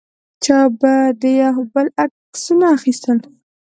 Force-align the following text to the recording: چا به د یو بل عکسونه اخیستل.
چا 0.43 0.59
به 0.79 0.93
د 1.21 1.23
یو 1.41 1.55
بل 1.73 1.87
عکسونه 2.03 2.65
اخیستل. 2.77 3.17